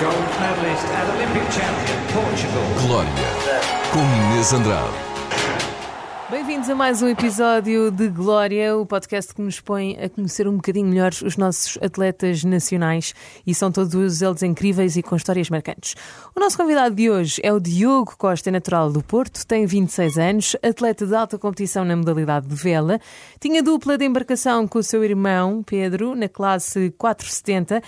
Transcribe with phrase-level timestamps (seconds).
[0.00, 2.86] Gold medalist and Olympic champion, Portugal.
[2.86, 3.10] Glória,
[3.92, 4.94] com Inês Andrade.
[6.30, 10.56] Bem-vindos a mais um episódio de Glória, o podcast que nos põe a conhecer um
[10.56, 13.14] bocadinho melhor os nossos atletas nacionais
[13.46, 15.94] e são todos eles incríveis e com histórias marcantes.
[16.34, 20.56] O nosso convidado de hoje é o Diogo Costa, natural do Porto, tem 26 anos,
[20.62, 22.98] atleta de alta competição na modalidade de vela,
[23.38, 27.82] tinha dupla de embarcação com o seu irmão Pedro na classe 470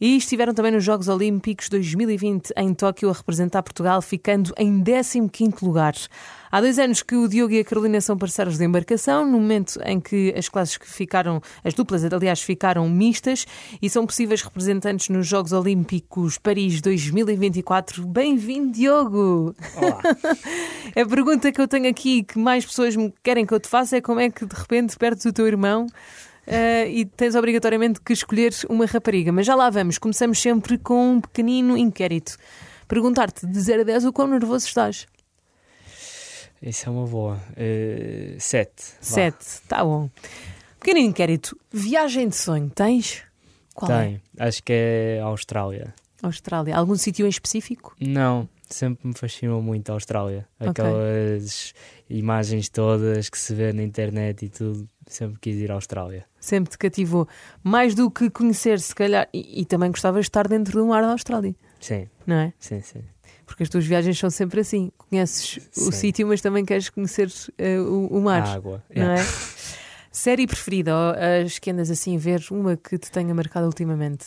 [0.00, 5.62] e estiveram também nos Jogos Olímpicos 2020 em Tóquio a representar Portugal, ficando em 15º
[5.62, 5.94] lugar.
[6.50, 9.78] Há dois anos que o Diogo e a Carolina são parceiros de embarcação, no momento
[9.84, 13.44] em que as classes que ficaram, as duplas, aliás, ficaram mistas
[13.82, 18.06] e são possíveis representantes nos Jogos Olímpicos Paris 2024.
[18.06, 19.54] Bem-vindo, Diogo!
[19.76, 20.00] Olá.
[20.96, 23.96] a pergunta que eu tenho aqui que mais pessoas me querem que eu te faça
[23.96, 25.86] é como é que de repente perdes o teu irmão
[26.48, 29.30] Uh, e tens obrigatoriamente que escolher uma rapariga.
[29.30, 29.98] Mas já lá vamos.
[29.98, 32.38] Começamos sempre com um pequenino inquérito.
[32.88, 35.06] Perguntar-te de 0 a 10 o quão nervoso estás.
[36.62, 37.38] Isso é uma boa.
[37.52, 38.82] Uh, sete.
[39.00, 39.36] 7,
[39.68, 40.08] tá bom.
[40.80, 41.54] Pequeno inquérito.
[41.70, 43.22] Viagem de sonho tens?
[43.74, 44.04] Qual é?
[44.04, 44.22] Tem.
[44.38, 45.94] Acho que é a Austrália.
[46.22, 46.74] Austrália.
[46.74, 47.94] Algum sítio em específico?
[48.00, 50.46] Não, sempre me fascinou muito a Austrália.
[50.60, 51.72] Aquelas
[52.08, 54.88] imagens todas que se vê na internet e tudo.
[55.06, 56.26] Sempre quis ir à Austrália.
[56.38, 57.26] Sempre te cativou.
[57.62, 59.28] Mais do que conhecer, se calhar.
[59.32, 62.52] E, e também gostavas de estar dentro do mar da Austrália, Sim, não é?
[62.58, 63.02] sim, sim.
[63.46, 64.92] Porque as tuas viagens são sempre assim.
[64.98, 65.92] Conheces o Sim.
[65.92, 68.42] sítio, mas também queres conhecer eh, o, o mar.
[68.42, 68.84] A água.
[68.94, 69.22] não Yeah.
[69.22, 69.24] é?
[70.12, 74.26] Série preferida, ou as que andas assim a ver, uma que te tenha marcado ultimamente?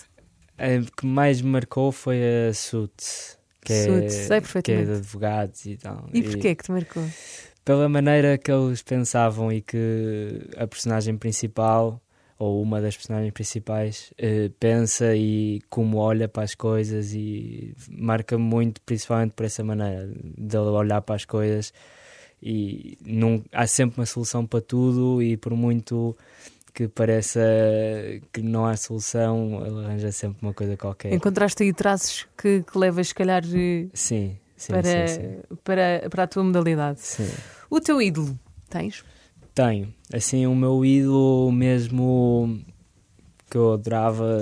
[0.58, 3.38] A que mais me marcou foi a Suits.
[3.64, 6.10] Que é, sei que é de advogados e tal.
[6.14, 7.04] E porquê que te marcou?
[7.64, 12.02] pela maneira que eles pensavam e que a personagem principal
[12.38, 18.38] ou uma das personagens principais eh, pensa e como olha para as coisas e marca
[18.38, 21.72] muito principalmente por essa maneira de olhar para as coisas
[22.42, 26.18] e não, há sempre uma solução para tudo e por muito
[26.74, 27.40] que pareça
[28.32, 32.78] que não há solução ele arranja sempre uma coisa qualquer Encontraste aí traços que, que
[32.78, 37.00] levas, se calhar, eh, sim, sim, para, sim, Para, para a tua modalidade.
[37.02, 37.30] sim.
[37.70, 38.38] O teu ídolo,
[38.70, 39.04] tens?
[39.54, 39.94] Tenho.
[40.14, 42.60] Assim, o meu ídolo mesmo
[43.50, 44.40] que eu adorava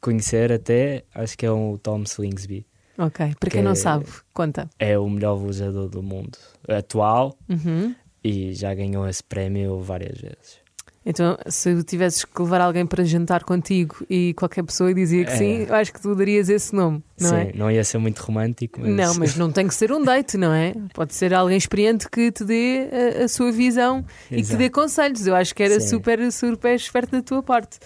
[0.00, 2.66] conhecer até, acho que é o Tom Slingsby.
[2.98, 4.68] Ok, para quem Que não é- sabe, conta.
[4.78, 6.36] É o melhor velejador do mundo
[6.68, 7.94] atual Uhum.
[8.22, 10.60] e já ganhou esse prémio várias vezes.
[11.04, 15.36] Então, se tivesses que levar alguém para jantar contigo e qualquer pessoa dizia que É.
[15.36, 17.52] sim, eu acho que tu darias esse nome, não Sim, é?
[17.56, 18.90] não ia ser muito romântico, mas...
[18.90, 20.72] Não, mas não tem que ser um date, não é?
[20.94, 22.88] Pode ser alguém experiente que te dê
[23.20, 24.58] a, a sua visão e que te Exato.
[24.58, 25.26] dê conselhos.
[25.26, 25.88] Eu acho que era Sim.
[25.88, 27.80] super, super esperto da tua parte.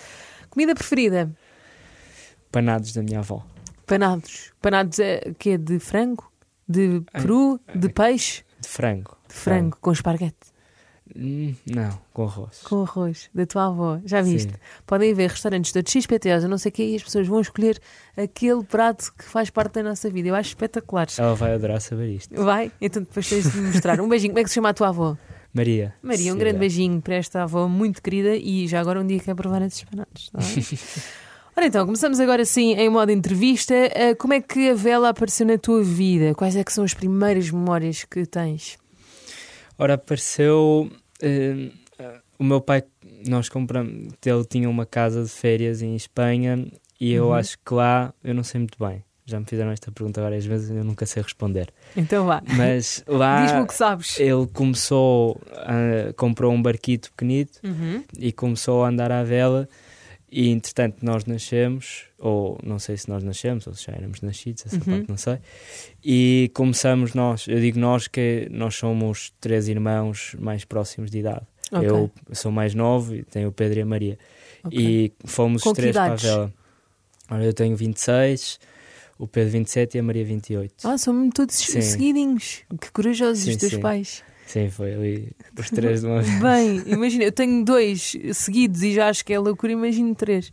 [0.50, 1.30] Comida preferida?
[2.52, 3.42] Panados da minha avó.
[3.86, 4.52] Panados.
[4.60, 6.30] Panados é que é de frango?
[6.68, 7.58] De É, peru?
[7.68, 7.78] é.
[7.78, 8.42] De peixe?
[8.60, 9.16] De frango.
[9.28, 10.36] De frango, com esparguete?
[11.14, 12.62] Hum, não, com arroz.
[12.64, 14.00] Com arroz, da tua avó.
[14.04, 14.52] Já viste?
[14.52, 14.58] Sim.
[14.86, 17.80] Podem haver restaurantes de XPTOs, eu não sei o que, e as pessoas vão escolher
[18.16, 20.28] aquele prato que faz parte da nossa vida.
[20.28, 21.06] Eu acho espetacular.
[21.16, 22.34] Ela vai adorar saber isto.
[22.42, 22.72] Vai?
[22.80, 24.00] Então depois tens de me mostrar.
[24.00, 24.32] Um beijinho.
[24.32, 25.16] Como é que se chama a tua avó?
[25.54, 25.94] Maria.
[26.02, 26.60] Maria, um se grande der.
[26.60, 30.28] beijinho para esta avó muito querida e já agora um dia quer provar esses panados.
[30.30, 30.38] Tá?
[31.56, 33.72] Ora então, começamos agora sim em modo entrevista.
[33.94, 36.34] Ah, Como é que a vela apareceu na tua vida?
[36.34, 38.76] Quais é que são as primeiras memórias que tens?
[39.78, 40.90] Ora, apareceu.
[41.22, 41.70] eh,
[42.38, 42.82] o meu pai,
[43.26, 44.12] nós compramos.
[44.24, 46.66] Ele tinha uma casa de férias em Espanha
[47.00, 47.34] e eu Uhum.
[47.34, 48.12] acho que lá.
[48.22, 49.02] Eu não sei muito bem.
[49.28, 51.68] Já me fizeram esta pergunta várias vezes e eu nunca sei responder.
[51.96, 52.42] Então vá.
[52.56, 53.42] Mas lá.
[53.46, 54.20] Diz-me o que sabes.
[54.20, 55.40] Ele começou.
[55.52, 58.04] a- comprou um barquito pequenito Uhum.
[58.18, 59.68] e começou a andar à vela.
[60.30, 64.66] E entretanto, nós nascemos, ou não sei se nós nascemos, ou se já éramos nascidos,
[64.66, 64.82] essa Uhum.
[64.82, 65.38] parte não sei.
[66.04, 71.46] E começamos nós, eu digo nós que nós somos três irmãos mais próximos de idade.
[71.70, 71.88] Ok.
[71.88, 74.18] Eu sou mais novo e tenho o Pedro e a Maria.
[74.64, 74.78] Ok.
[74.78, 76.52] E fomos Com três para a vela.
[77.30, 78.58] Ora, eu tenho 26,
[79.18, 80.74] o Pedro 27 e a Maria 28.
[80.88, 81.80] Ah, são todos Sim.
[81.80, 82.62] seguidinhos.
[82.80, 83.80] Que corajosos Sim, os teus sim.
[83.80, 84.22] pais.
[84.46, 86.40] Sim, foi ali os três de uma vez.
[86.40, 90.52] Bem, imagina, eu tenho dois seguidos e já acho que é loucura, imagino três.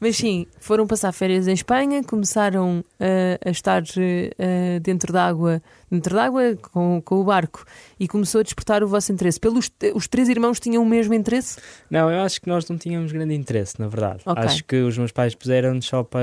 [0.00, 5.62] Mas sim, foram passar férias em Espanha, começaram ah, a estar ah, dentro da água,
[5.90, 7.64] dentro da água com, com o barco
[7.98, 9.38] e começou a despertar o vosso interesse.
[9.40, 11.58] Pelos os três irmãos tinham o mesmo interesse?
[11.90, 14.22] Não, eu acho que nós não tínhamos grande interesse, na verdade.
[14.24, 14.44] Ok.
[14.44, 16.20] Acho que os meus pais puseram-nos só para.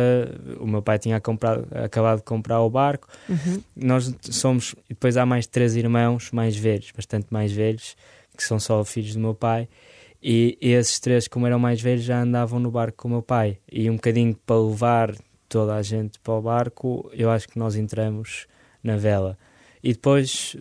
[0.59, 3.07] O meu pai tinha comprado, acabado de comprar o barco.
[3.27, 3.61] Uhum.
[3.75, 4.75] Nós somos.
[4.89, 7.95] E depois há mais três irmãos mais velhos, bastante mais velhos,
[8.35, 9.67] que são só filhos do meu pai.
[10.27, 13.59] E esses três, como eram mais velhos, já andavam no barco com o meu pai.
[13.71, 15.15] E um bocadinho para levar
[15.47, 18.47] toda a gente para o barco, eu acho que nós entramos
[18.83, 19.37] na vela.
[19.87, 20.55] E depois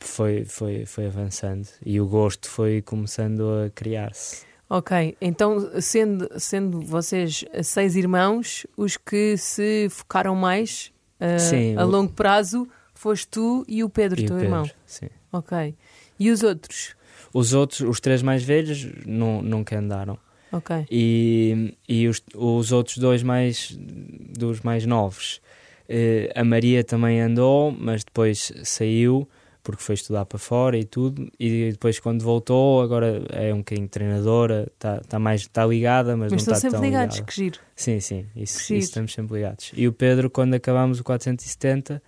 [0.00, 4.44] foi, foi, foi avançando e o gosto foi começando a criar-se.
[4.68, 10.90] Ok, então sendo, sendo vocês seis irmãos, os que se focaram mais
[11.20, 14.50] uh, Sim, a o- longo prazo foste tu e o Pedro, E o teu Pedro,
[14.52, 14.70] irmão.
[14.84, 15.06] sim.
[15.32, 15.72] Ok.
[16.18, 16.96] E os outros?
[17.32, 20.18] Os outros, os três mais velhos, não, nunca andaram.
[20.50, 20.86] Ok.
[20.90, 25.40] E, e os, os outros dois mais dos mais novos.
[25.88, 29.28] Eh, a Maria também andou, mas depois saiu
[29.66, 31.28] porque foi estudar para fora e tudo.
[31.40, 36.30] E depois, quando voltou, agora é um bocadinho treinadora, está tá mais tá ligada, mas,
[36.32, 37.32] Mas não está sempre tão ligados, ligada.
[37.32, 37.58] que giro.
[37.74, 39.72] Sim, sim, isso, isso estamos sempre ligados.
[39.74, 42.00] E o Pedro, quando acabámos o 470,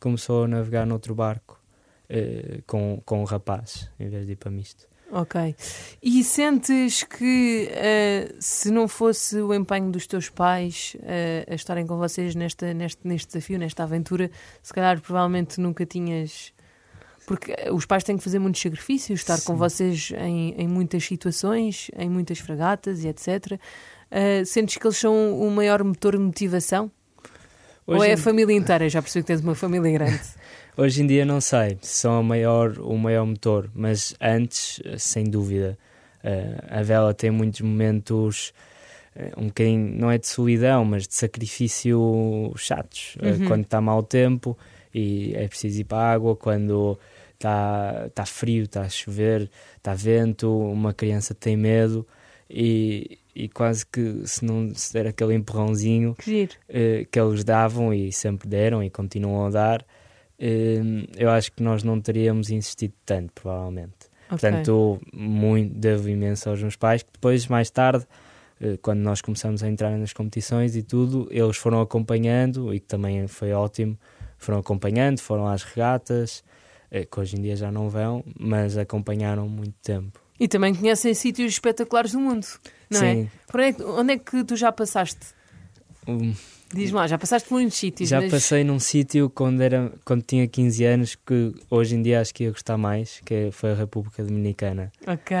[0.00, 1.60] começou a navegar noutro barco
[2.08, 4.88] eh, com, com o rapaz, em vez de ir para misto.
[5.16, 5.54] Ok.
[6.02, 11.86] E sentes que eh, se não fosse o empenho dos teus pais eh, a estarem
[11.86, 14.28] com vocês nesta, neste, neste desafio, nesta aventura,
[14.60, 16.52] se calhar provavelmente nunca tinhas.
[17.28, 19.58] Porque eh, os pais têm que fazer muitos sacrifícios, estar com Sim.
[19.58, 23.58] vocês em, em muitas situações, em muitas fragatas e etc.
[24.10, 26.90] Eh, sentes que eles são o maior motor de motivação?
[27.86, 28.88] Ou Hoje é em- a família inteira?
[28.88, 30.20] Já percebi que tens uma família grande.
[30.76, 35.24] Hoje em dia não sei se são a maior, o maior motor, mas antes, sem
[35.24, 35.78] dúvida.
[36.22, 38.52] Eh, a vela tem muitos momentos,
[39.14, 43.16] eh, um bocadinho, não é de solidão, mas de sacrifício chatos.
[43.22, 43.46] Eh, Uhum.
[43.48, 44.58] Quando está mau tempo
[44.92, 46.98] e é preciso ir para a água, quando
[47.34, 52.04] está tá frio, está a chover, está vento, uma criança tem medo
[52.50, 57.92] e, e quase que se não se der aquele empurrãozinho Que eh, que eles davam
[57.94, 59.84] e sempre deram e continuam a dar,
[60.38, 64.12] eu acho que nós não teríamos insistido tanto, provavelmente.
[64.30, 64.38] Ok.
[64.38, 68.06] Portanto, muito, devo imenso aos meus pais, que depois, mais tarde,
[68.60, 72.86] eh, quando nós começamos a entrar nas competições e tudo, eles foram acompanhando e que
[72.86, 73.98] também foi ótimo,
[74.38, 76.42] foram acompanhando, foram às regatas,
[76.90, 80.20] eh, que hoje em dia já não vão, mas acompanharam muito tempo.
[80.40, 82.46] E também conhecem sítios espetaculares do mundo,
[82.90, 83.14] não é?
[83.14, 85.34] Sim, é, que, onde é que tu já passaste?
[86.06, 86.34] um,
[86.72, 88.08] Diz-me lá, já passaste por muitos sítios.
[88.08, 88.30] Já mas...
[88.30, 92.44] passei num sítio quando, era, quando tinha 15 anos que hoje em dia acho que
[92.44, 94.92] ia gostar mais, que foi a República Dominicana.
[95.06, 95.36] Ok.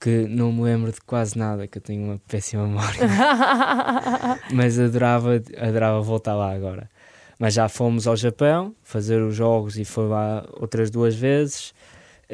[0.00, 3.00] Que não me lembro de quase nada, que eu tenho uma péssima memória.
[4.52, 6.90] Mas adorava, adorava voltar lá agora.
[7.38, 11.74] Mas já fomos ao Japão fazer os jogos e foi lá outras duas vezes.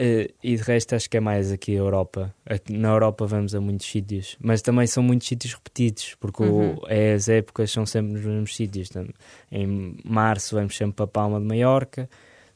[0.03, 2.35] Eh, e de resto acho que é mais aqui a Europa.
[2.47, 6.47] Aqui na Europa vamos a muitos sítios, mas também são muitos sítios repetidos, porque o-
[6.47, 6.77] Uhum.
[6.89, 8.89] é, as épocas são sempre nos mesmos sítios.
[8.91, 9.07] Então,
[9.53, 12.09] Em março vamos sempre para a Palma de Maiorca,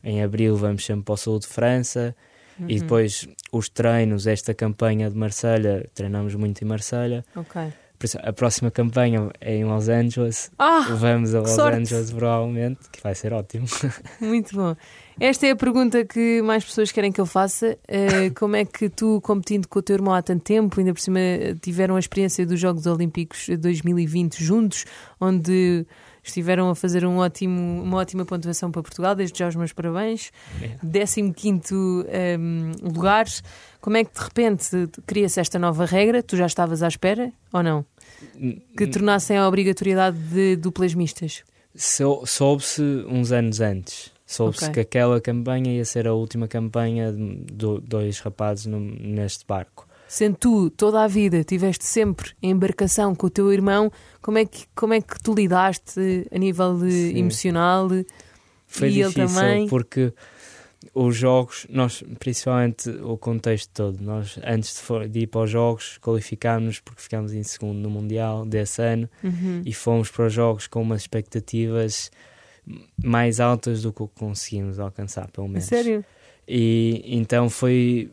[0.02, 2.16] em abril vamos sempre para o sul de França,
[2.58, 2.66] Uhum.
[2.70, 7.24] e depois os treinos, esta campanha de Marselha, treinamos muito em Marselha.
[7.36, 7.60] Ok.
[7.98, 10.50] Por isso, a próxima campanha é em Los Angeles.
[10.58, 11.76] Ah, Vamos a Los sorte!
[11.78, 13.66] Angeles provavelmente, que vai ser ótimo.
[14.20, 14.74] muito bom.
[15.20, 17.78] Esta é a pergunta que mais pessoas querem que eu faça.
[17.86, 21.00] Eh, como é que tu, competindo com o teu irmão há tanto tempo, ainda por
[21.00, 21.20] cima
[21.60, 24.84] tiveram a experiência dos Jogos Olímpicos 2020 juntos,
[25.20, 25.86] onde
[26.22, 30.32] estiveram a fazer um ótimo, uma ótima pontuação para Portugal, desde já os meus parabéns.
[30.60, 30.78] É.
[31.32, 33.26] 15 um, lugar.
[33.80, 36.22] Como é que de repente cria-se esta nova regra?
[36.22, 37.84] Tu já estavas à espera ou não?
[38.76, 41.42] Que tornassem a obrigatoriedade de duplas mistas.
[41.76, 44.13] Sou- Soube-se uns anos antes.
[44.26, 44.74] Soube-se Ok.
[44.74, 49.86] que aquela campanha ia ser a última campanha de do- dois rapazes no- neste barco.
[50.08, 53.90] Sendo tu toda a vida tiveste sempre em embarcação com o teu irmão,
[54.22, 57.18] como é que, como é que tu lidaste a nível Sim.
[57.18, 57.88] emocional?
[58.66, 59.68] Foi E ele difícil também?
[59.68, 60.12] porque
[60.94, 65.50] os jogos, nós, principalmente o contexto todo, nós antes de, for- de ir para os
[65.50, 69.62] jogos qualificámos porque ficámos em segundo no Mundial desse ano Uhum.
[69.64, 72.10] e fomos para os jogos com umas expectativas
[73.02, 75.64] mais altas do que o que conseguimos alcançar, pelo menos.
[75.64, 76.04] sério?
[76.46, 78.10] E então foi.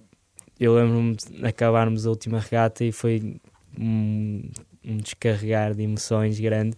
[0.59, 3.35] Eu lembro-me de acabarmos a última regata e foi
[3.77, 4.43] um,
[4.85, 6.75] um descarregar de emoções grande,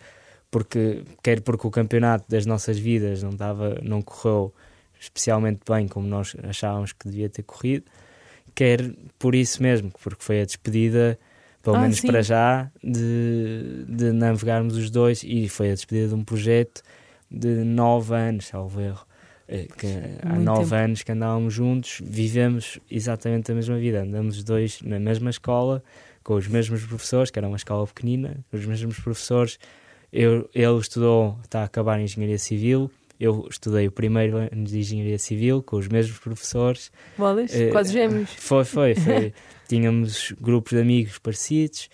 [0.50, 4.54] porque quer porque o campeonato das nossas vidas não, estava, não correu
[5.00, 7.84] especialmente bem como nós achávamos que devia ter corrido,
[8.56, 8.80] quer
[9.20, 11.20] por isso mesmo, porque foi a despedida,
[11.62, 12.08] pelo Ah, menos sim.
[12.08, 16.82] para já, de, de navegarmos os dois e foi a despedida de um projeto
[17.34, 19.06] de nove anos, salvo erro.
[19.48, 19.88] Eh, Que
[20.22, 20.76] há Muito nove tempo.
[20.76, 25.84] anos que andávamos juntos, vivemos exatamente a mesma vida, andamos os dois na mesma escola,
[26.24, 29.60] com os mesmos professores, que era uma escola pequenina, com os mesmos professores.
[30.12, 34.80] Eu, ele estudou, está a acabar em Engenharia Civil, eu estudei o primeiro ano de
[34.80, 36.92] Engenharia Civil, com os mesmos professores.
[37.18, 37.54] Bolas?
[37.54, 38.30] Eh, Quase gêmeos.
[38.38, 39.34] Foi, foi, foi.
[39.68, 41.90] Tínhamos grupos de amigos parecidos,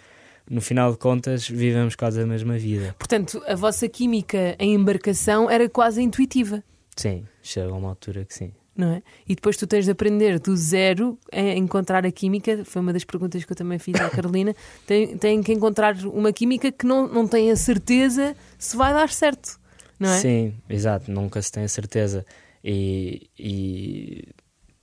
[0.49, 2.95] no final de contas, vivemos quase a mesma vida.
[2.97, 6.63] Portanto, a vossa química em embarcação era quase intuitiva.
[6.95, 8.51] Sim, chega a uma altura que sim.
[8.75, 9.03] Não é?
[9.27, 12.63] E depois tu tens de aprender do zero a encontrar a química.
[12.63, 14.55] Foi uma das perguntas que eu também fiz à Carolina.
[14.87, 19.09] Tem, tem que encontrar uma química que não, não tem a certeza se vai dar
[19.09, 19.59] certo.
[19.99, 20.17] Não é?
[20.17, 22.25] Sim, exato, nunca se tem a certeza.
[22.63, 24.29] E, e,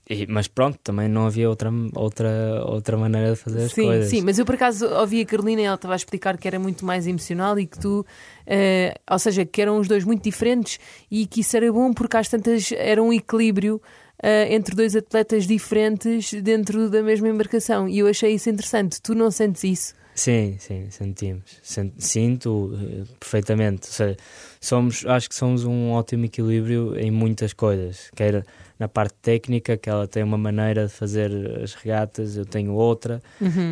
[0.09, 4.11] e- mas pronto, também não havia outra, outra, outra maneira de fazer as sim, coisas.
[4.11, 6.59] sim, mas eu por acaso ouvi a Carolina e ela estava a explicar que era
[6.59, 8.07] muito mais emocional e que tu,
[8.47, 10.79] eh, ou seja, que eram os dois muito diferentes
[11.11, 13.81] e que isso era bom porque às tantas era um equilíbrio
[14.23, 19.01] eh, entre dois atletas diferentes dentro da mesma embarcação e eu achei isso interessante.
[19.03, 19.95] Tu não sentes isso?
[20.19, 21.59] Sim, sim, sentimos.
[21.63, 23.87] Sen- Sinto eh, perfeitamente.
[23.87, 24.17] Ou seja,
[24.59, 28.11] somos, acho que somos um ótimo equilíbrio em muitas coisas.
[28.17, 28.43] Quer
[28.79, 31.31] na parte técnica, que ela tem uma maneira de fazer
[31.63, 33.23] as regatas, eu tenho outra.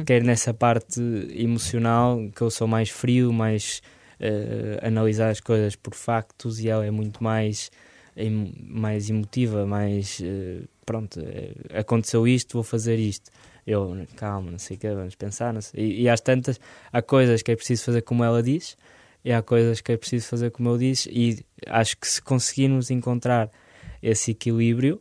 [0.04, 1.00] Quer nessa parte
[1.34, 3.80] emocional, que eu sou mais frio, mais
[4.20, 7.70] eh, analisar as coisas por factos, e ela é muito mais,
[8.14, 11.18] em- mais emotiva, mais eh, pronto,
[11.74, 13.30] aconteceu isto, vou fazer isto.
[13.66, 15.52] Eu, calma, não sei o que, vamos pensar.
[15.52, 15.80] Não sei.
[15.85, 16.61] E, e às tantas,
[16.92, 18.76] há coisas que é preciso fazer como ela diz,
[19.25, 22.90] e há coisas que é preciso fazer como eu disse, e acho que se conseguirmos
[22.90, 23.50] encontrar
[24.02, 25.00] esse equilíbrio,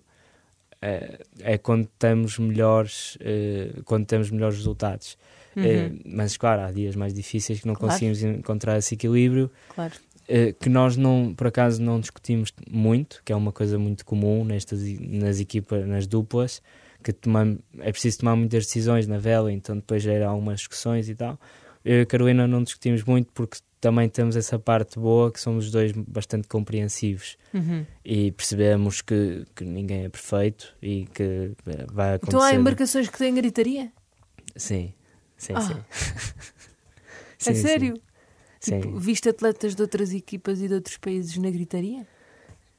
[0.82, 5.18] é, é quando temos melhores, eh, quando temos melhores resultados.
[5.56, 7.80] Eh, mas claro, há dias mais difíceis que não Uhum.
[7.80, 7.92] Claro.
[7.94, 9.94] conseguimos encontrar esse equilíbrio Claro.
[10.28, 14.44] eh, que nós não, por acaso, não discutimos muito, que é uma coisa muito comum
[14.44, 16.62] nestas, nas equipas, nas duplas,
[17.04, 21.16] que tomam, é preciso tomar muitas decisões na vela, então depois gera algumas discussões e
[21.16, 21.40] tal.
[21.84, 25.66] Eu e a Carolina não discutimos muito porque também temos essa parte boa que somos
[25.66, 27.86] os dois bastante compreensivos Uhum.
[28.06, 32.38] e percebemos que, que ninguém é perfeito e que eh, vai acontecer.
[32.38, 33.92] Então há embarcações que têm gritaria?
[34.56, 34.94] Sim,
[35.38, 35.62] sim, Ah.
[35.62, 35.74] sim.
[37.52, 37.62] é Sim, sim.
[37.62, 37.94] sério?
[38.62, 38.80] Sim.
[38.80, 42.08] Tipo, viste atletas de outras equipas e de outros países na gritaria?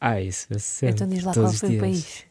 [0.01, 2.25] Ah, isso, vê-se sempre, então diz lá todos qual foi o país.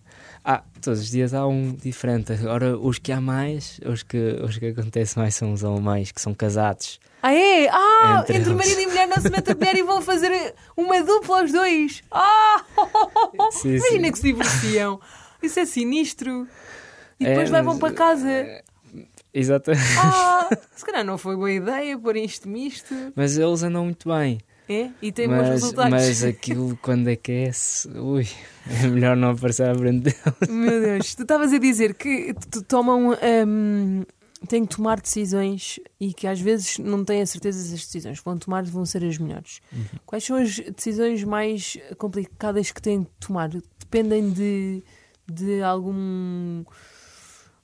[0.46, 2.34] Ah, todos os dias há um diferente.
[2.34, 6.20] Agora, os que há mais, os que, os que acontece mais são os alemães, que
[6.20, 7.00] são casados.
[7.22, 7.70] Ah, é?
[7.70, 11.02] Ah, Entre entre, marido e mulher não se mete a colher e vão fazer uma
[11.02, 12.04] dupla os dois.
[12.12, 12.62] Ah!
[13.52, 14.12] Sim, Imagina sim.
[14.12, 15.00] que se divorciam.
[15.42, 16.46] Isso é sinistro.
[17.20, 18.64] E É, depois levam mas, para casa.
[19.34, 19.72] Exato.
[20.02, 22.94] Ah, se calhar não foi boa ideia pôr isto misto.
[23.16, 24.40] Mas eles andam muito bem.
[24.74, 24.92] É?
[25.02, 25.92] E tem bons Mas, resultados.
[25.92, 28.28] mas aquilo, quando aquece, ui,
[28.68, 30.50] é melhor não aparecer à frente deles.
[30.50, 32.34] Meu Deus, tu estavas a dizer que
[32.68, 33.12] tomam.
[33.48, 34.04] hum,
[34.48, 38.20] têm que tomar decisões e que às vezes não têm a certeza se as decisões
[38.20, 39.62] que vão tomar vão ser as melhores.
[39.72, 39.86] Uhum.
[40.06, 43.50] Quais são as decisões mais complicadas que têm que tomar?
[43.80, 44.84] Dependem de,
[45.32, 46.64] de algum.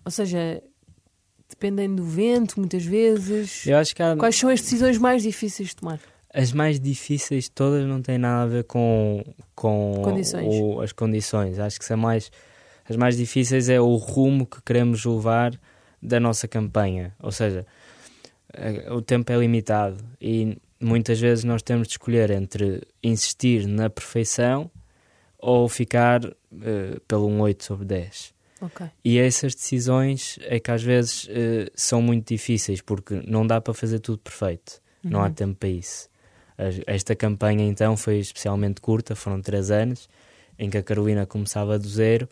[0.06, 0.64] Ou seja,
[1.50, 3.66] dependem do vento, muitas vezes.
[3.66, 6.00] Eu acho que há, Quais são as decisões mais difíceis de tomar?
[6.34, 9.24] As mais difíceis todas não têm nada a ver com,
[9.56, 10.46] com Condições.
[10.48, 11.58] o- as condições.
[11.60, 12.32] Acho que são mais,
[12.88, 15.60] as mais difíceis é o rumo que queremos levar
[16.02, 17.14] da nossa campanha.
[17.20, 17.66] Ou seja,
[18.54, 23.90] eh, o tempo é limitado e muitas vezes nós temos de escolher entre insistir na
[23.90, 24.70] perfeição
[25.38, 28.34] ou ficar eh, pelo um 8 sobre 10.
[28.62, 28.86] Ok.
[29.06, 33.74] E essas decisões é que às vezes eh, são muito difíceis porque não dá para
[33.74, 34.82] fazer tudo perfeito.
[35.02, 36.10] Não há tempo para isso.
[36.86, 40.10] Esta campanha então foi especialmente curta, foram três anos,
[40.58, 42.28] em que a Carolina começava do zero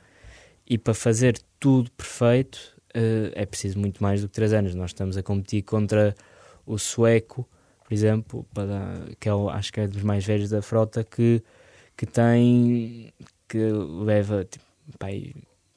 [0.70, 4.76] e para fazer tudo perfeito eh, é preciso muito mais do que três anos.
[4.76, 6.16] Nós estamos a competir contra
[6.66, 7.48] o sueco,
[7.86, 11.42] por exemplo, para, que é, acho que é dos mais velhos da frota, que,
[11.96, 13.14] que tem
[13.48, 14.66] que leva tipo,
[15.00, 15.34] pai,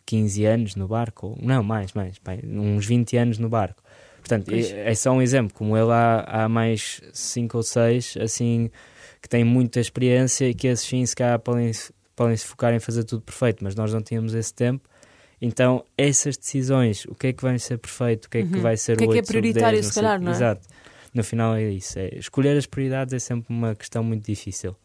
[0.07, 3.83] 15 anos no barco, não, mais, mais, pai, uns 20 anos no barco.
[4.21, 8.71] Portanto, é, é só um exemplo, como ele há, há mais 5 ou 6, assim,
[9.21, 12.73] que têm muita experiência e que esses sim, se calhar, podem, se- podem se focar
[12.73, 14.89] em fazer tudo perfeito, mas nós não tínhamos esse tempo.
[15.43, 18.63] Então, essas decisões, o que é que vai ser perfeito, o que é que Uhum.
[18.63, 20.31] vai ser O que é que é 8 sobre prioritário, 10, se sei- calhar, não
[20.31, 20.35] é?
[20.35, 20.69] Exato.
[21.15, 21.99] No final é isso.
[21.99, 24.77] É, escolher as prioridades é sempre uma questão muito difícil.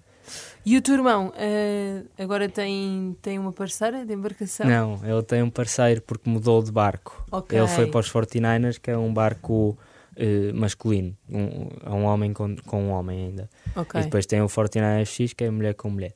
[0.66, 4.68] E o teu irmão eh, agora tem, tem uma parceira de embarcação?
[4.68, 7.26] Não, ele tem um parceiro porque mudou de barco.
[7.32, 7.58] Ok.
[7.58, 9.78] Ele foi para os 49ers, que é um barco
[10.18, 11.16] eh, masculino.
[11.30, 13.50] Um, é um homem com, com um homem ainda.
[13.76, 14.00] Ok.
[14.00, 16.14] E depois tem o 49 FX, que é mulher com mulher.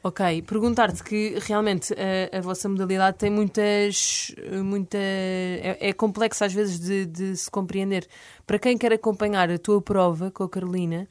[0.00, 4.32] Ok, perguntar-te que realmente a, a vossa modalidade tem muitas.
[4.64, 8.06] Muita, é, é complexo às vezes de, de se compreender.
[8.46, 11.08] Para quem quer acompanhar a tua prova com a Carolina,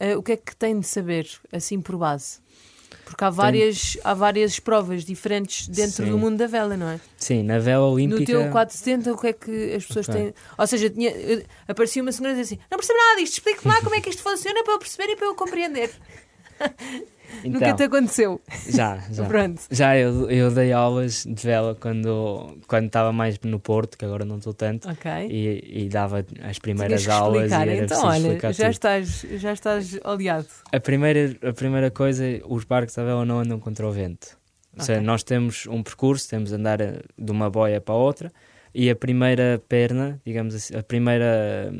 [0.00, 2.38] eh, o que é que tem de saber, assim por base?
[3.04, 6.10] Porque há várias, há várias provas diferentes dentro Sim.
[6.10, 7.00] do mundo da vela, não é?
[7.16, 8.20] Sim, na vela olímpica.
[8.20, 10.20] No teu 470, o que é que as pessoas Ok.
[10.20, 10.34] têm.
[10.56, 11.12] Ou seja, tinha,
[11.68, 14.10] aparecia uma senhora e dizia assim: Não percebo nada disto, explique-me lá como é que
[14.10, 15.90] isto funciona para eu perceber e para eu compreender.
[17.44, 18.40] Então, Nunca te aconteceu.
[18.68, 19.24] Já, já.
[19.24, 19.62] Pronto.
[19.70, 24.24] Já eu, eu dei aulas de vela quando quando estava mais no Porto, que agora
[24.24, 25.10] não estou tanto, Ok.
[25.30, 27.66] e, e dava as primeiras aulas explicar.
[27.68, 28.70] e era Então, olha, já tudo.
[28.70, 30.46] estás, já estás aliado.
[30.72, 34.38] A primeira, a primeira coisa, os barcos à vela não andam contra o vento.
[34.78, 38.32] Ou seja, nós temos um percurso, temos de andar de uma boia para a outra,
[38.74, 41.72] e a primeira perna, digamos assim, a primeira,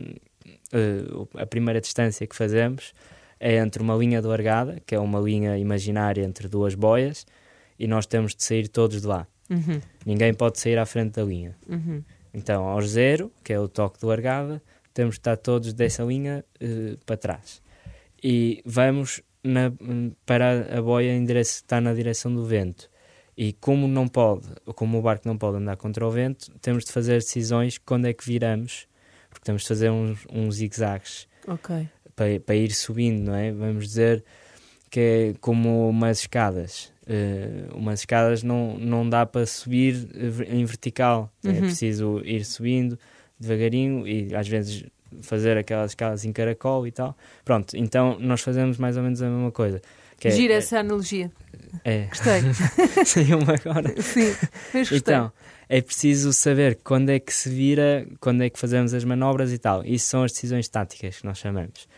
[0.72, 1.04] eh,
[1.40, 2.92] a primeira distância que fazemos
[3.40, 7.26] é entre uma linha de largada, que é uma linha imaginária entre duas boias,
[7.78, 9.26] e nós temos de sair todos de lá.
[9.48, 11.56] Uhum, Ninguém pode sair à frente da linha.
[11.68, 12.04] uhum.
[12.32, 14.62] Então, aos zero, que é o toque de largada,
[14.94, 17.60] temos de estar todos dessa linha eh, para trás.
[18.22, 19.72] E vamos na-
[20.26, 22.88] para a boia está na direção do vento.
[23.36, 26.92] E como não pode, como o barco não pode andar contra o vento, temos de
[26.92, 28.86] fazer decisões quando é que viramos,
[29.30, 31.88] porque temos de fazer uns, uns zigue-zagues Ok.
[32.20, 33.50] Para, para ir subindo, não é?
[33.50, 34.22] Vamos dizer
[34.90, 36.92] que é como umas escadas.
[37.06, 41.32] Eh, umas escadas não, não dá para subir eh, em vertical.
[41.42, 41.60] É Uhum.
[41.60, 42.98] preciso ir subindo
[43.38, 44.84] devagarinho e às vezes
[45.22, 47.16] fazer aquelas escadas em caracol e tal.
[47.42, 49.80] Pronto, então nós fazemos mais ou menos a mesma coisa.
[50.22, 51.30] É, Gira essa analogia.
[51.82, 52.42] é, Gostei.
[53.00, 53.94] é, saiu-me agora.
[54.02, 54.34] Sim,
[54.74, 54.98] mas gostei.
[54.98, 55.32] Então,
[55.66, 59.56] é preciso saber quando é que se vira, quando é que fazemos as manobras e
[59.58, 59.82] tal.
[59.84, 61.88] Isso são as decisões táticas que nós chamamos.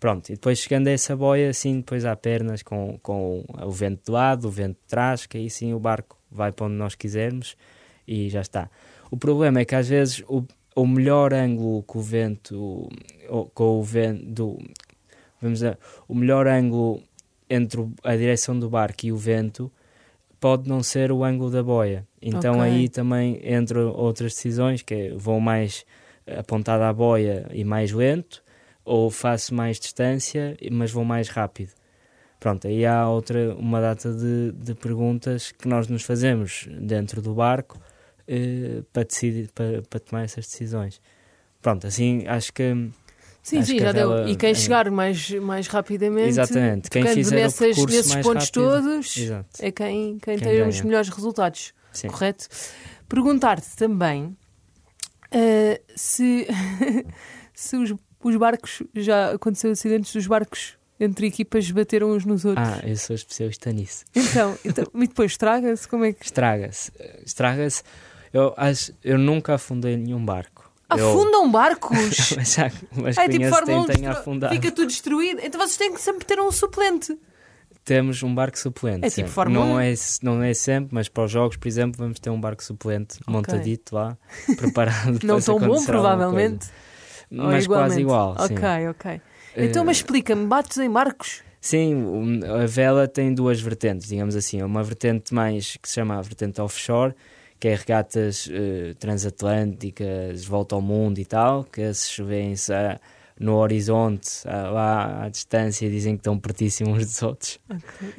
[0.00, 4.04] Pronto, e depois chegando a essa boia, assim, depois há pernas com, com o vento
[4.06, 6.94] de lado, o vento de trás, que aí sim o barco vai para onde nós
[6.94, 7.56] quisermos
[8.06, 8.70] e já está.
[9.10, 10.44] O problema é que às vezes o,
[10.76, 12.88] o melhor ângulo que o vento,
[13.54, 14.58] com o vento, do,
[15.40, 15.76] vamos dizer,
[16.06, 17.02] o melhor ângulo
[17.50, 19.70] entre a direção do barco e o vento
[20.38, 22.06] pode não ser o ângulo da boia.
[22.22, 22.62] Então Ok.
[22.62, 25.84] aí também entram outras decisões, que é vou mais
[26.26, 28.42] apontado à boia e mais lento,
[28.88, 31.72] ou faço mais distância, mas vou mais rápido.
[32.40, 37.34] Pronto, aí há outra, uma data de, de perguntas que nós nos fazemos dentro do
[37.34, 37.78] barco
[38.26, 41.00] eh, para, decidir, para, para tomar essas decisões.
[41.60, 42.90] Pronto, assim acho que
[43.42, 44.08] Sim, Acho sim, que já deu.
[44.10, 46.90] vela E quem é- chegar mais, mais rapidamente, Exatamente.
[46.90, 48.52] Quem fizer nessas, nesses mais pontos rápido.
[48.52, 49.48] todos, Exato.
[49.60, 50.84] é quem, quem, Quem tem os ganha.
[50.84, 51.72] melhores resultados.
[51.92, 52.08] Sim.
[52.08, 52.46] Correto?
[53.08, 54.36] Perguntar-te também
[55.30, 56.46] eh, se,
[57.54, 62.66] se os, os barcos, já aconteceu acidentes dos barcos entre equipas bateram uns nos outros.
[62.68, 64.04] Ah, eu sou especialista nisso.
[64.14, 65.86] Então, então, e depois estraga-se?
[65.86, 66.24] Como é que.
[66.24, 66.90] Estraga-se.
[67.24, 67.82] Estraga-se.
[68.32, 70.68] Eu, acho, eu nunca afundei nenhum barco.
[70.96, 72.32] Eu- Afundam barcos!
[72.36, 74.54] mas já, mas É tipo Fórmula 1, quem tenha destru- afundado.
[74.54, 75.40] fica tudo destruído.
[75.42, 77.16] Então vocês têm que sempre ter um suplente.
[77.84, 79.06] Temos um barco suplente.
[79.06, 79.28] É tipo.
[79.28, 79.80] Fórmula não 1.
[79.80, 83.18] é, não é sempre, mas para os jogos, por exemplo, vamos ter um barco suplente
[83.26, 84.16] montadito lá,
[84.58, 86.66] preparado Não tão bom, provavelmente.
[87.30, 88.00] Mas quase igualmente.
[88.00, 88.36] igual.
[88.46, 88.54] sim.
[88.54, 89.20] Ok, ok.
[89.56, 91.42] Então, Eh, mas explica-me, bates em barcos?
[91.60, 94.62] Sim, a vela tem duas vertentes, digamos assim.
[94.62, 97.14] Uma vertente mais que se chama a vertente offshore,
[97.58, 101.82] que é regatas eh, transatlânticas, volta ao mundo e tal, que
[102.24, 103.00] vêem-se ah,
[103.40, 107.60] no horizonte, lá à distância, dizem que estão pertíssimos uns dos outros.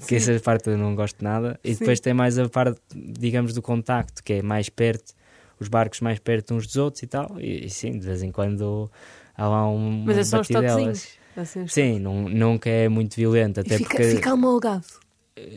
[0.07, 1.59] Que essa parte eu não gosto nada.
[1.63, 1.79] E Sim.
[1.79, 5.13] depois tem mais a parte, digamos, do contacto, que é mais perto,
[5.59, 7.39] os barcos mais perto uns dos outros e tal.
[7.39, 8.89] E, e sim, de vez em quando
[9.35, 10.03] há lá um.
[10.05, 11.19] Mas é só os toquezinhos.
[11.37, 14.15] Assim, Sim, não, nunca é muito violento, E até fica, porque.
[14.15, 14.85] fica amolgado.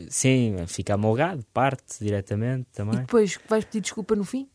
[0.09, 2.99] Sim, fica amolgado, parte diretamente E também.
[3.01, 4.47] depois vais pedir desculpa no fim?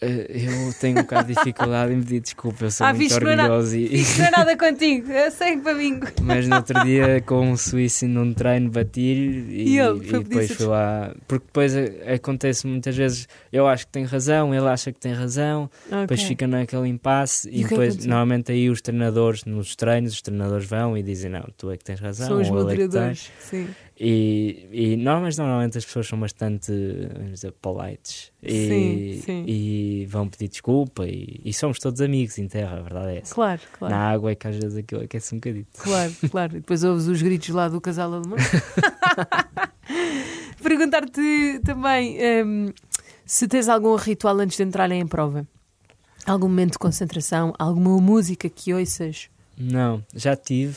[0.00, 3.16] Eh, Eu tenho um bocado de dificuldade em pedir desculpa, eu sou Ah, muito é
[3.16, 3.76] orgulhoso.
[3.76, 6.00] E, Isto não é nada contigo, é segue para mim.
[6.20, 10.66] mas no outro dia, com um suíço num treino, bati e, E e depois fui
[10.66, 11.14] lá.
[11.26, 15.12] Porque depois eh, acontece muitas vezes, eu acho que tenho razão, ele acha que tem
[15.14, 16.26] razão, depois Ok.
[16.28, 18.10] fica naquele impasse E e, é depois, aconteceu?
[18.10, 21.84] normalmente, aí os treinadores, nos treinos, os treinadores vão e dizem: Não, tu é que
[21.84, 22.52] tens razão, São os é tem.
[22.52, 23.30] moderadores.
[23.40, 23.66] Sim.
[23.98, 26.70] E, e não, mas normalmente as pessoas são bastante
[27.14, 29.44] vamos dizer, polites e, Sim, sim.
[29.46, 33.34] e vão pedir desculpa e, e somos todos amigos em terra, a verdade é essa.
[33.34, 33.94] Claro, claro.
[33.94, 35.66] Na água é que às vezes aquilo aquece um bocadinho.
[35.78, 36.56] Claro, claro.
[36.56, 38.36] E depois ouves os gritos lá do casal alemão.
[40.62, 42.72] Perguntar-te também hum,
[43.24, 45.46] se tens algum ritual antes de entrarem em prova.
[46.26, 49.30] Algum momento de concentração, alguma música que ouças.
[49.56, 50.76] Não, já tive.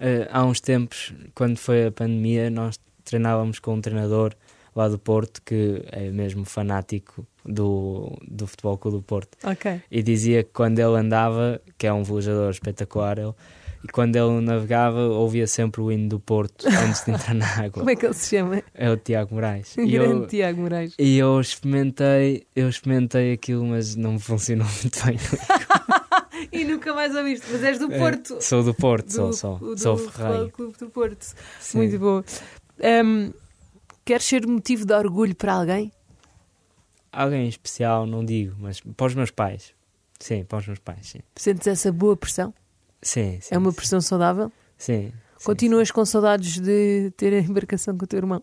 [0.00, 4.34] Eh, há uns tempos, quando foi a pandemia, nós treinávamos com um treinador
[4.74, 9.36] lá do Porto que é mesmo fanático do, do Futebol Clube do Porto.
[9.44, 9.80] Ok.
[9.90, 13.34] e dizia que quando ele andava, que é um velejador espetacular, ele,
[13.82, 17.70] e quando ele navegava ouvia sempre o hino do Porto antes de entrar na água.
[17.80, 18.62] Como é que ele se chama?
[18.74, 19.74] É o Tiago Moraes.
[19.76, 20.94] O E grande eu, Tiago Moraes.
[20.98, 25.16] e eu experimentei, eu experimentei aquilo, mas não funcionou muito bem.
[26.52, 28.40] E nunca mais ouviste, mas és do É, Porto.
[28.40, 30.50] Sou do Porto, do, sou, sou, do sou ferreiro.
[30.50, 31.34] Clube do Porto.
[31.60, 31.78] Sim.
[31.78, 32.22] Muito bom.
[32.82, 33.32] Hum,
[34.04, 35.92] queres ser motivo de orgulho para alguém?
[37.12, 39.74] Alguém especial, não digo, mas para os meus pais.
[40.18, 41.20] Sim, para os meus pais, sim.
[41.36, 42.54] Sentes essa boa pressão?
[43.02, 43.54] Sim, sim.
[43.54, 43.76] é uma sim.
[43.76, 44.52] pressão saudável?
[44.76, 45.12] Sim.
[45.38, 48.42] sim, Continuas com saudades de ter a embarcação com o teu irmão?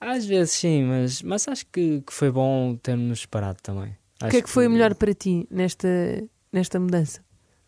[0.00, 3.96] Às vezes sim, mas, mas acho que, que foi bom termos separado também.
[4.22, 5.88] O que é que foi o melhor para ti nesta,
[6.52, 7.20] nesta mudança?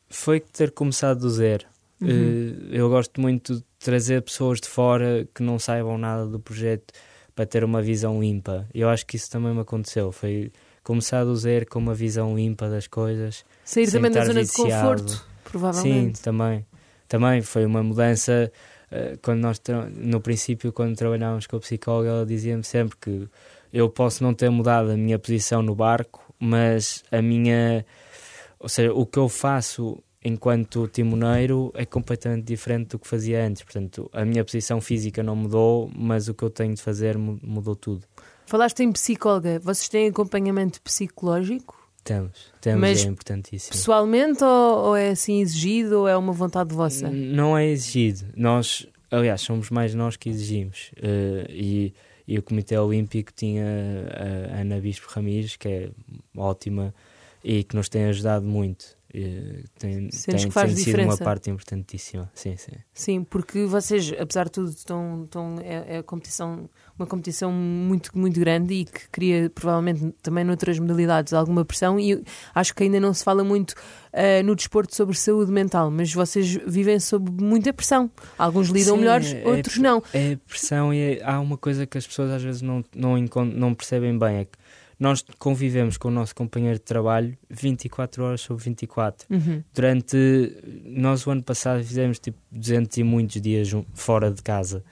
[0.08, 1.64] Foi ter começado do zero.
[2.00, 2.08] Uhum.
[2.72, 6.92] Eh, eu gosto muito de trazer pessoas de fora que não saibam nada do projeto
[7.34, 8.66] para ter uma visão limpa.
[8.74, 10.12] Eu acho que isso também me aconteceu.
[10.12, 10.52] Foi
[10.84, 13.44] começar do zero com uma visão limpa das coisas.
[13.64, 14.70] Sair também da zona de viciado.
[14.72, 16.20] conforto, Sim, provavelmente.
[16.22, 16.66] também.
[17.08, 18.52] Também foi uma mudança.
[18.90, 19.60] eh, Quando nós
[19.96, 23.28] no princípio, quando trabalhávamos com a psicóloga, ela dizia-me sempre que
[23.72, 27.86] eu posso não ter mudado a minha posição no barco, mas a minha,
[28.62, 33.62] ou seja, o que eu faço enquanto timoneiro é completamente diferente do que fazia antes.
[33.62, 37.40] Portanto, a minha posição física não mudou, mas o que eu tenho de fazer mu-
[37.42, 38.06] mudou tudo.
[38.46, 39.58] Falaste em psicóloga.
[39.58, 41.76] Vocês têm acompanhamento psicológico?
[42.04, 43.72] Temos, temos, Mas é importantíssimo.
[43.72, 47.08] Pessoalmente ou, ou é assim exigido ou é uma vontade vossa?
[47.10, 48.24] Não é exigido.
[48.36, 50.90] Nós, aliás, somos mais nós que exigimos.
[51.00, 51.94] Eh, e,
[52.26, 53.64] e o Comitê Olímpico tinha
[54.52, 55.90] a Ana Bispo Ramires, que é
[56.36, 56.92] ótima
[57.44, 59.00] e que nos tem ajudado muito.
[59.78, 62.30] Tem Sentes tem, que faz tem sido uma parte importantíssima.
[62.34, 62.72] Sim, sim.
[62.94, 66.66] Sim, porque vocês, apesar de tudo, estão, estão, é, é competição,
[66.98, 72.24] uma competição muito, muito grande e que cria provavelmente também noutras modalidades alguma pressão e
[72.54, 73.74] acho que ainda não se fala muito
[74.14, 78.10] ah, no desporto sobre saúde mental, mas vocês vivem sob muita pressão.
[78.38, 80.02] Alguns lidam Sim, melhores, é- outros não.
[80.14, 83.74] É pressão e é- há uma coisa que as pessoas às vezes não, não, não
[83.74, 84.56] percebem bem: é que
[85.02, 89.26] nós convivemos com o nosso companheiro de trabalho 24 horas sobre 24.
[89.28, 89.64] Uhum.
[89.74, 90.16] Durante.
[90.84, 94.84] Nós, o ano passado, fizemos tipo 200 e muitos dias fora de casa.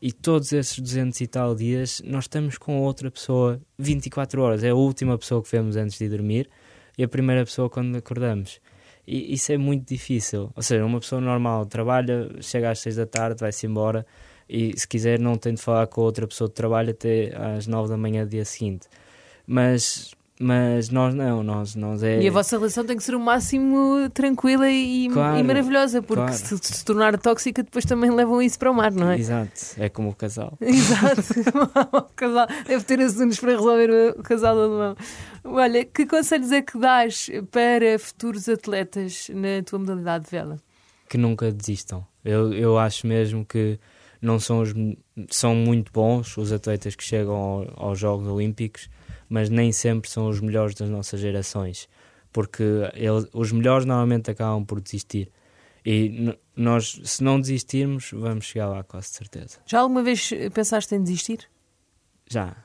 [0.00, 4.62] E todos esses 200 e tal dias, nós estamos com outra pessoa 24 horas.
[4.62, 6.48] É a última pessoa que vemos antes de dormir
[6.96, 8.60] e a primeira pessoa quando acordamos.
[9.04, 10.52] E isso é muito difícil.
[10.54, 14.06] Ou seja, uma pessoa normal trabalha, chega às 6 da tarde, vai-se embora
[14.48, 17.88] e, se quiser, não tem de falar com outra pessoa de trabalho até às 9
[17.88, 18.86] da manhã do dia seguinte.
[19.46, 20.14] Mas.
[20.38, 22.20] Mas nós não, nós, nós é.
[22.20, 26.20] E a vossa relação tem que ser o máximo tranquila e, Claro, e maravilhosa, porque
[26.24, 26.34] claro.
[26.36, 29.18] se, se tornar tóxica, depois também levam isso para o mar, não é?
[29.18, 30.52] Exato, é como o casal.
[30.60, 31.22] Exato.
[31.90, 34.94] o casal deve ter assuntos para resolver o casal alemão.
[35.42, 40.58] Olha, que conselhos é que dás para futuros atletas na tua modalidade de vela?
[41.08, 42.04] que nunca desistam.
[42.22, 43.78] Eu, eu acho mesmo que
[44.20, 44.74] não são os,
[45.30, 48.90] são muito bons os atletas que chegam ao- aos Jogos Olímpicos,
[49.28, 51.88] mas nem sempre são os melhores das nossas gerações,
[52.32, 52.62] porque
[52.94, 55.30] eles, os melhores normalmente acabam por desistir.
[55.84, 59.58] E nós, se não desistirmos, vamos chegar lá com certeza.
[59.66, 61.48] Já alguma vez pensaste em desistir?
[62.28, 62.56] Já,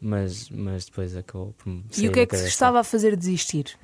[0.00, 3.16] mas, mas depois acabou por me e o que é que se estava a fazer
[3.16, 3.76] desistir?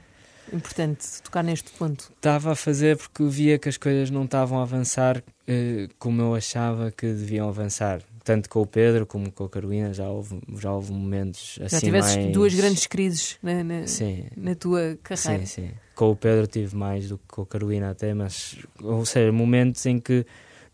[0.52, 2.12] Importante tocar neste ponto.
[2.14, 6.34] Estava a fazer porque via que as coisas não estavam a avançar eh, como eu
[6.34, 8.00] achava que deviam avançar.
[8.26, 11.80] Tanto com o Pedro como com a Carolina, já houve, já houve momentos assim Já
[11.80, 12.32] tivesses mais...
[12.32, 15.46] duas grandes crises na, na, Sim, na tua carreira.
[15.46, 15.70] sim, sim.
[15.94, 18.56] Com o Pedro tive mais do que com a Carolina até, mas...
[18.82, 20.26] Ou seja, momentos em que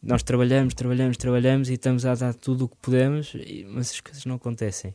[0.03, 3.37] nós trabalhamos, trabalhamos, trabalhamos e estamos a dar tudo o que podemos,
[3.69, 4.95] mas as coisas não acontecem.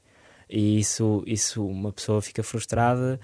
[0.50, 3.20] E isso, isso uma pessoa fica frustrada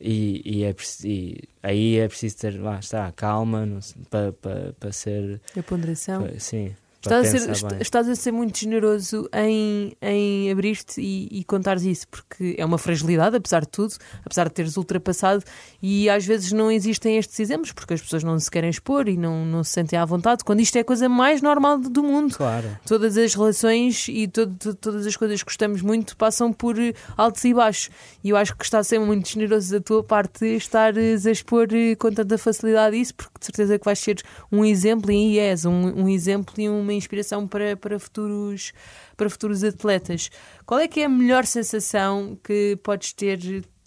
[0.00, 3.78] e, e, é, e aí é preciso ter, lá está, calma
[4.10, 6.28] para pa, pa ser, A ponderação.
[6.38, 11.28] sim, para Estás a, ser, est- estás a ser muito generoso em, em abrir-te e,
[11.40, 15.42] e contares isso, porque é uma fragilidade, apesar de tudo, apesar de teres ultrapassado,
[15.82, 19.16] e às vezes não existem estes exemplos, porque as pessoas não se querem expor e
[19.16, 22.02] não, não se sentem à vontade, quando isto é a coisa mais normal do- do
[22.02, 22.36] mundo.
[22.36, 26.78] Claro, Todas as relações e todo- to- todas as coisas que gostamos muito passam por
[26.78, 27.90] eh, altos e baixos.
[28.22, 31.66] E eu acho que está a ser muito generoso da tua parte estares a expor
[31.72, 35.64] eh, com tanta facilidade isso, porque de certeza que vais ser um exemplo e és
[35.64, 38.72] um, um exemplo e uma inspiração para, para, futuros,
[39.16, 40.30] para futuros atletas.
[40.66, 43.38] Qual é que é a melhor sensação que podes ter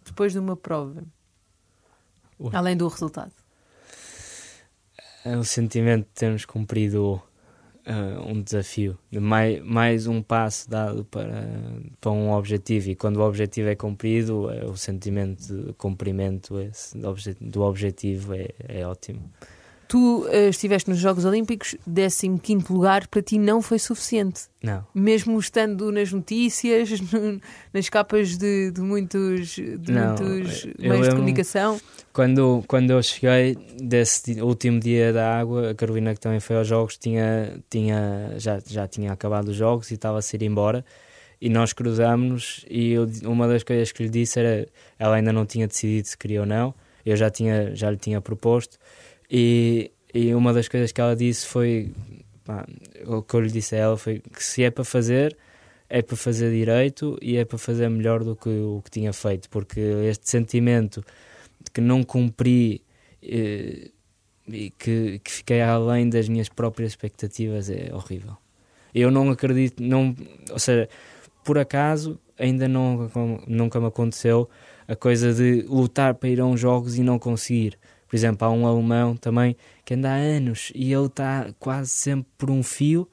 [0.03, 1.03] depois de uma prova?
[2.37, 2.51] Ui.
[2.53, 3.31] Além do resultado.
[5.23, 7.21] é o sentimento de termos cumprido
[7.85, 11.47] ah, um desafio, de mais, mais um passo dado para,
[12.01, 16.97] para um objetivo, e quando o objetivo é cumprido, é o sentimento de cumprimento esse,
[16.97, 19.31] do, obje- do objetivo é, é ótimo.
[19.87, 21.75] Tu uh, estiveste nos Jogos Olímpicos,
[22.41, 24.43] 15 lugar, para ti não foi suficiente.
[24.63, 24.85] Não.
[24.93, 27.39] Mesmo estando nas notícias, no,
[27.73, 31.79] nas capas de, de muitos, de Não, muitos meios de comunicação.
[32.11, 36.67] Quando, quando eu cheguei desse último dia da água, a Carolina que também foi aos
[36.67, 40.83] jogos tinha, tinha, já, já tinha acabado os jogos e estava a se ir embora
[41.41, 44.67] e nós cruzámos-nos e eu uma das coisas que lhe disse era
[44.97, 46.73] ela ainda não tinha decidido se queria ou não,
[47.05, 48.79] eu já, tinha, já lhe tinha proposto
[49.29, 51.91] e, e uma das coisas que ela disse foi
[52.43, 52.65] pá,
[53.05, 55.35] o que eu lhe disse a ela foi que se é para fazer
[55.89, 59.49] é para fazer direito e é para fazer melhor do que o que tinha feito,
[59.49, 61.03] porque este sentimento
[61.63, 62.81] de que não cumpri
[63.21, 63.91] eh,
[64.47, 68.37] e que, que fiquei além das minhas próprias expectativas é horrível.
[68.93, 70.15] Eu não acredito, não,
[70.51, 70.89] ou seja,
[71.43, 73.09] por acaso ainda não,
[73.47, 74.49] nunca me aconteceu
[74.87, 77.77] a coisa de lutar para ir a uns jogos e não conseguir.
[78.07, 82.27] Por exemplo, há um alemão também que anda há anos e ele está quase sempre
[82.37, 83.07] por um fio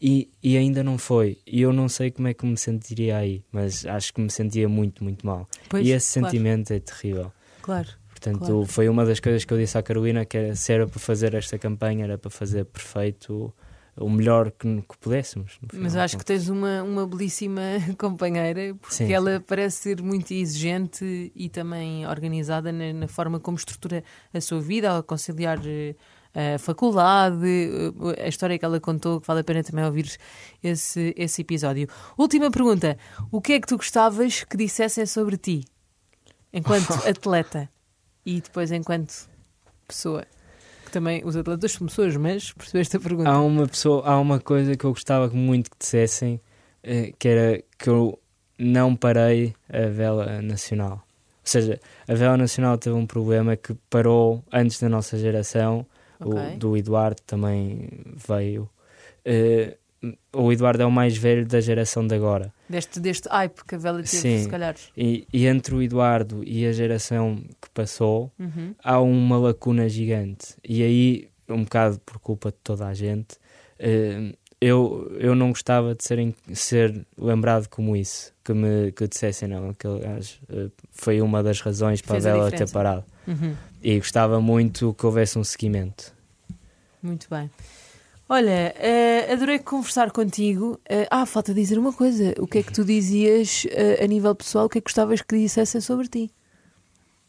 [0.00, 1.38] e, e ainda não foi.
[1.46, 4.68] E eu não sei como é que me sentiria aí, mas acho que me sentia
[4.68, 5.48] muito, muito mal.
[5.68, 7.32] Pois, e esse claro, sentimento é terrível.
[7.62, 7.88] Claro.
[8.08, 8.66] Portanto, Claro.
[8.66, 11.34] foi uma das coisas que eu disse à Carolina que era, se era para fazer
[11.34, 13.52] esta campanha, era para fazer perfeito
[14.00, 15.58] o melhor que, que pudéssemos.
[15.72, 17.62] Mas acho que tens uma, uma belíssima
[17.98, 23.56] companheira, porque Sim, ela parece ser muito exigente e também organizada na, na forma como
[23.56, 25.94] estrutura a sua vida, ao conciliar eh,
[26.54, 30.16] a faculdade, eh, a história que ela contou, que vale a pena também ouvir
[30.62, 31.88] esse, esse episódio.
[32.16, 32.96] Última pergunta:
[33.30, 35.64] o que é que tu gostavas que dissessem sobre ti,
[36.52, 37.68] enquanto atleta
[38.24, 39.28] e depois enquanto
[39.86, 40.24] pessoa?
[40.88, 43.28] Que também os atletas são pessoas, mas percebeste a pergunta?
[43.28, 46.40] Há uma pessoa, há uma coisa que eu gostava muito que dissessem,
[46.82, 48.18] eh, que era que eu
[48.58, 50.92] não parei a vela nacional.
[50.92, 51.00] Ou
[51.42, 55.84] seja, a vela nacional teve um problema que parou antes da nossa geração.
[56.18, 56.54] Ok.
[56.54, 57.90] O do Eduardo também
[58.26, 58.66] veio.
[59.26, 59.76] Eh,
[60.32, 62.52] o Eduardo é o mais velho da geração de agora.
[62.68, 64.42] Deste, deste hype que a Vela teve, Sim.
[64.42, 64.76] se calhar.
[64.96, 68.74] E, e entre o Eduardo e a geração que passou, Uhum.
[68.82, 70.54] há uma lacuna gigante.
[70.62, 73.36] E aí, um bocado por culpa de toda a gente,
[73.78, 78.32] eh, eu, eu não gostava de ser, ser lembrado como isso.
[78.44, 82.30] Que me que dissessem, não, aquele gajo eh, foi uma das razões para Fez a
[82.30, 83.04] ela ter parado.
[83.26, 83.54] Uhum.
[83.82, 86.12] E gostava muito que houvesse um seguimento.
[87.02, 87.48] Muito bem.
[88.28, 90.78] Olha, eh, adorei conversar contigo.
[90.86, 92.34] Eh, ah, falta dizer uma coisa.
[92.38, 94.66] O que é que tu dizias eh, a nível pessoal?
[94.66, 96.30] O que é que gostavas que dissessem sobre ti?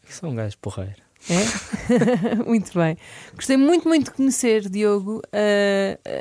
[0.06, 1.00] Sou um gajo porreiro.
[1.30, 2.44] É?
[2.46, 2.98] muito bem.
[3.34, 5.22] Gostei muito, muito de conhecer, Diogo.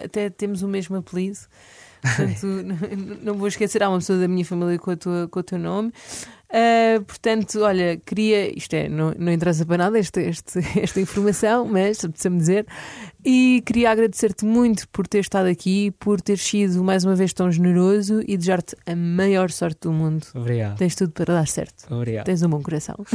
[0.05, 1.39] Até temos o mesmo apelido.
[2.01, 2.47] Portanto,
[3.21, 3.83] não vou esquecer.
[3.83, 5.91] Há uma pessoa da minha família com, a tua, com o teu nome.
[6.51, 8.57] Eh, portanto, olha, queria.
[8.57, 12.65] Isto é, não, não interessa para nada este, este- esta informação, mas precisa-me dizer.
[13.23, 17.51] E queria agradecer-te muito por ter estado aqui, por ter sido mais uma vez tão
[17.51, 20.25] generoso e desejar-te a maior sorte do mundo.
[20.33, 20.77] Obrigado.
[20.77, 21.85] Tens tudo para dar certo.
[21.93, 22.25] Obrigado.
[22.25, 22.95] Tens um bom coração.